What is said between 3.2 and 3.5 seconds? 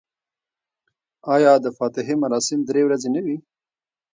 وي؟